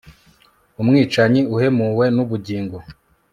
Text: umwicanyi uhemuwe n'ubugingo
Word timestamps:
umwicanyi 0.81 1.41
uhemuwe 1.55 2.05
n'ubugingo 2.15 2.77